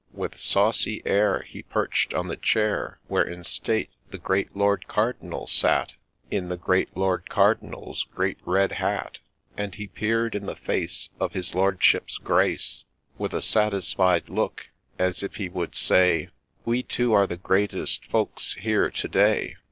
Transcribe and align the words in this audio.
With 0.13 0.39
saucy 0.39 1.03
air, 1.05 1.43
He 1.43 1.61
perch'd 1.61 2.15
on 2.15 2.27
the 2.27 2.35
chair 2.35 2.97
Where, 3.07 3.21
in 3.21 3.43
state, 3.43 3.91
the 4.09 4.17
great 4.17 4.55
Lord 4.57 4.87
Cardinal 4.87 5.45
sat 5.45 5.93
In 6.31 6.49
the 6.49 6.57
great 6.57 6.97
Lord 6.97 7.29
Cardinal's 7.29 8.05
great 8.11 8.39
red 8.43 8.71
hat; 8.71 9.19
And 9.55 9.75
he 9.75 9.85
peer'd 9.85 10.33
in 10.33 10.47
the 10.47 10.55
face 10.55 11.09
Of 11.19 11.33
his 11.33 11.53
Lordship's 11.53 12.17
Grace, 12.17 12.83
With 13.19 13.31
a 13.31 13.43
satisfied 13.43 14.27
look, 14.27 14.65
as 14.97 15.21
if 15.21 15.35
he 15.35 15.49
would 15.49 15.75
say,' 15.75 16.29
We 16.65 16.81
two 16.81 17.13
are 17.13 17.27
the 17.27 17.37
greatest 17.37 18.03
folks 18.07 18.55
here 18.55 18.89
to 18.89 19.07
day 19.07 19.55